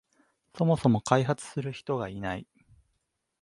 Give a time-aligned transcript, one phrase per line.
[0.55, 2.47] そもそも開発する人がいない